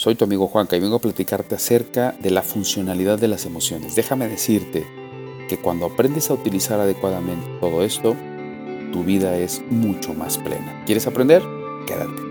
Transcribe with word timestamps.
Soy 0.00 0.14
tu 0.14 0.24
amigo 0.24 0.46
Juanca 0.46 0.76
y 0.76 0.80
vengo 0.80 0.96
a 0.96 0.98
platicarte 0.98 1.56
acerca 1.56 2.16
de 2.22 2.30
la 2.30 2.40
funcionalidad 2.40 3.18
de 3.18 3.28
las 3.28 3.44
emociones. 3.44 3.96
Déjame 3.96 4.28
decirte 4.28 4.86
que 5.46 5.58
cuando 5.58 5.84
aprendes 5.84 6.30
a 6.30 6.32
utilizar 6.32 6.80
adecuadamente 6.80 7.46
todo 7.60 7.84
esto, 7.84 8.16
tu 8.94 9.04
vida 9.04 9.36
es 9.36 9.62
mucho 9.68 10.14
más 10.14 10.38
plena. 10.38 10.84
¿Quieres 10.86 11.06
aprender? 11.06 11.42
Quédate. 11.86 12.29